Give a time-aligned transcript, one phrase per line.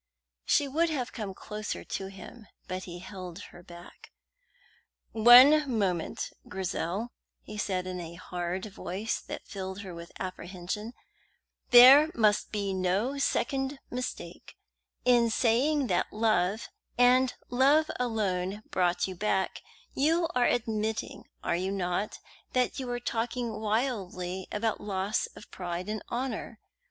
[0.45, 4.11] She would have come closer to him, but he held her back.
[5.11, 7.11] "One moment, Grizel,"
[7.43, 10.93] he said in a hard voice that filled her with apprehension.
[11.69, 14.57] "There must be no second mistake.
[15.05, 19.61] In saying that love, and love alone, brought you back,
[19.93, 22.17] you are admitting, are you not,
[22.53, 26.59] that you were talking wildly about loss of pride and honour?